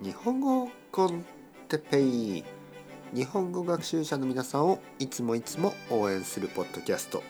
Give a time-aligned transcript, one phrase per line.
[0.00, 1.24] 日本語コン
[1.68, 2.44] テペイ。
[3.12, 7.20] 日本語学習者の皆さんをいつもいつも応援するポッドキャスト。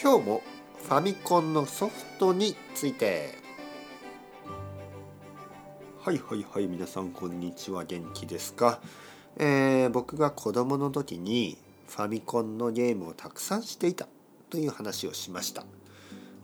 [0.00, 0.42] 今日も
[0.84, 3.38] ファミコンのソフトについて。
[6.00, 7.84] はいはいはい皆さんこんにちは。
[7.84, 8.80] 元気ですか、
[9.36, 14.06] えー、僕が子供の時にファミコンのゲームをたくさんしていた。
[14.48, 15.64] という話をしました、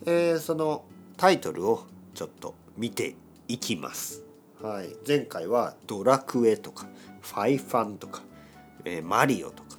[0.05, 0.83] えー、その
[1.17, 3.15] タイトルをちょっと見て
[3.47, 4.30] いきます。
[4.62, 6.87] はい、前回は「ドラクエ」とか
[7.23, 8.20] 「ファイファン」とか
[8.84, 9.78] 「えー、マリオ」とか、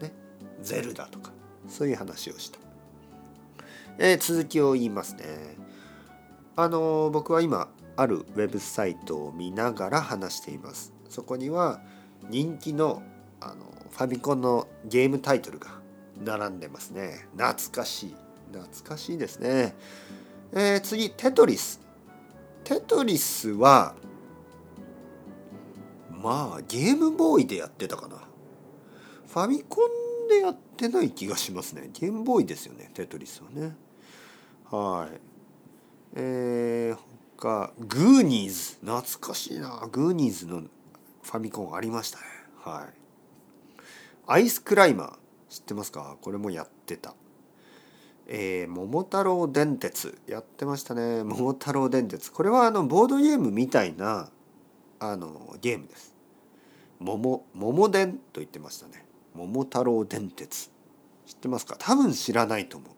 [0.00, 0.12] ね
[0.62, 1.30] 「ゼルダ」とか
[1.68, 2.58] そういう話をした、
[3.98, 5.24] えー、続きを言いますね。
[6.56, 10.92] あのー、僕は今あるウェブサイトを見ながら話しています。
[11.08, 11.80] そこには
[12.28, 13.04] 人気の
[13.40, 15.68] あのファミコンのゲームタイトルが
[16.24, 17.28] 並んでますね。
[17.36, 18.16] 懐かしい。
[18.52, 19.76] 懐かしいですね、
[20.52, 21.80] えー、次テトリス。
[22.64, 23.94] テトリスは
[26.26, 28.16] まあゲームボーイでやってたかな。
[28.16, 31.90] ファミコンでやってない気がしますね。
[31.92, 33.76] ゲームボーイですよねテトリスはね。
[34.68, 35.20] はい。
[36.14, 36.98] えー、
[37.36, 39.86] 他グーニーズ懐かしいな。
[39.92, 40.62] グーニーズの
[41.22, 42.24] ファミコンありましたね。
[42.58, 43.80] はい。
[44.26, 45.12] アイスクライマー
[45.48, 46.16] 知ってますか？
[46.22, 47.14] これもやってた。
[48.26, 50.18] えー、桃太郎電鉄。
[50.26, 51.22] やってましたね。
[51.22, 52.32] 桃太郎電鉄。
[52.32, 54.28] これはあのボードゲームみたいな
[54.98, 56.15] あのゲームです。
[57.00, 59.04] 桃桃電と言ってましたね。
[59.34, 60.70] 桃太郎電鉄。
[61.26, 61.76] 知ってますか？
[61.78, 62.90] 多分知らないと思う。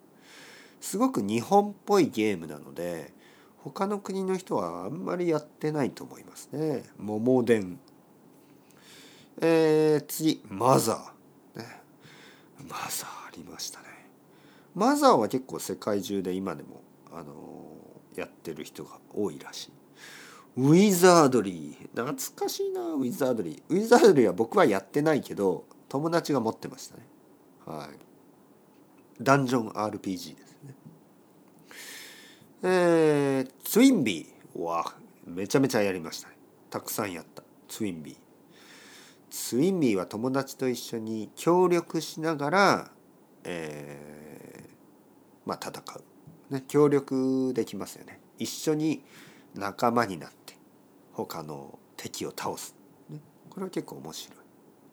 [0.80, 3.12] すごく日本っぽいゲームなので
[3.56, 6.84] 他の国の人はあんまりやってないと思いますね。
[6.98, 7.80] 桃電
[9.40, 11.58] えー、次マザー。
[11.60, 11.80] ね。
[12.68, 13.86] マザーありましたね。
[14.74, 19.72] マザーは結構世界中で今でもあのー、やってる人が多いらしい。
[20.58, 21.88] ウィザードリー。
[21.94, 23.62] 懐かしいなウィザードリー。
[23.68, 27.06] ウィザードリーは僕はやってないけど友達が持ってましたね。
[27.64, 29.22] はい。
[29.22, 30.74] ダンジョン RPG ですね。
[32.64, 34.60] えー、ツインビー。
[34.60, 34.94] わ
[35.26, 36.34] めちゃめちゃやりましたね。
[36.70, 37.44] たくさんやった。
[37.68, 38.16] ツインビー。
[39.30, 42.90] ツインビーは友達と一緒に協力しながら、
[43.44, 45.84] えー、まあ戦
[46.50, 48.18] う、ね、協力できますよね。
[48.38, 49.04] 一緒に
[49.54, 50.37] 仲間になって。
[51.26, 52.76] 他の敵を倒す、
[53.08, 53.18] ね、
[53.50, 54.38] これは結構面白い。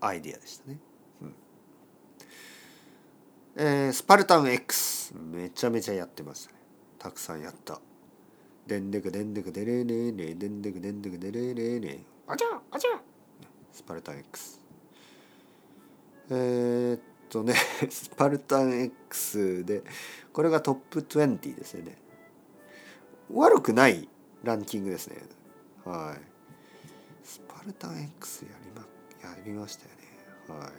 [0.01, 0.79] アイデアでしたね。
[1.21, 1.35] うん。
[3.57, 6.59] えー、スパルタン X めちゃめちゃやってましたね。
[6.97, 7.79] たくさんやった。
[8.65, 12.99] でんでくでんでくでれれれでんでくでんでくでれれれあちゃあちゃ
[13.71, 14.59] スパルタン X
[16.31, 16.99] えー、っ
[17.29, 17.53] とね
[17.87, 19.83] スパルタン X で
[20.33, 21.97] これがトップ20ですよね。
[23.31, 24.09] 悪くない
[24.43, 25.17] ランキングですね
[25.85, 26.21] はい。
[27.23, 28.81] スパルタン X やりま
[29.29, 30.63] やりましたよね。
[30.63, 30.71] はい。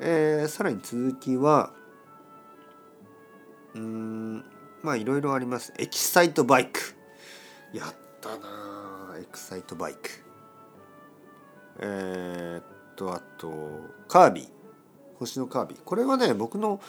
[0.00, 1.72] えー、さらに続きは
[3.74, 4.44] うん
[4.82, 5.72] まあいろいろあります。
[5.78, 6.94] エキサイトバイク。
[7.72, 10.10] やったなエキサイトバイク。
[11.80, 12.64] えー、っ
[12.94, 13.50] とあと
[14.06, 14.48] カービィ。
[15.18, 15.82] 星のカービィ。
[15.84, 16.80] これはね僕の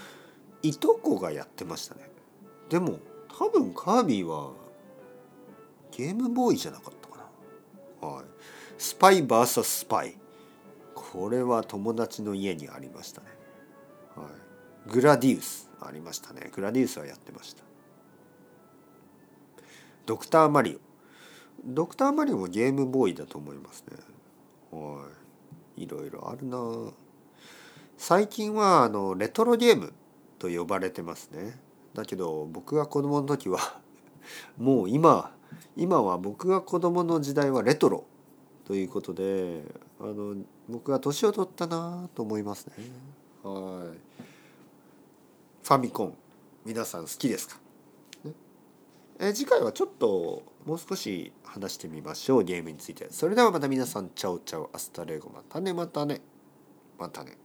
[0.62, 2.09] いとこがやってましたね。
[2.69, 3.00] でも
[3.38, 4.51] 多分カービィは
[5.95, 7.28] ゲームボーイじゃなかったか
[8.01, 8.07] な。
[8.07, 8.25] はい。
[8.78, 10.17] スパイ VS スパイ。
[10.94, 13.28] これは友達の家にありましたね。
[14.16, 14.89] はい。
[14.91, 16.51] グラディウスありましたね。
[16.53, 17.63] グラディウスはやってました。
[20.06, 20.79] ドクターマリオ。
[21.63, 23.97] ドクターマリオもゲームボーイだと思いますね。
[24.72, 25.07] は
[25.77, 25.83] い。
[25.83, 26.57] いろいろあるな
[27.97, 29.94] 最近はあのレトロゲーム
[30.39, 31.57] と呼ばれてますね。
[31.94, 33.59] だけど僕が子供の時は
[34.57, 35.31] もう今
[35.78, 38.06] 今は僕が子供の時代はレトロ
[38.66, 39.62] ということで
[40.00, 40.36] あの
[40.68, 42.74] 僕が年を取ったなと思いますね。
[43.44, 43.97] はい。
[45.63, 46.18] ファミコン
[46.66, 47.58] 皆さん好きですか、
[48.24, 48.31] ね、
[49.19, 53.07] え次回はちょっともう少し話してみましょうゲームについて。
[53.12, 56.21] それではまた皆さん ciao ciao hasta luego またねまたね
[56.98, 57.38] またね。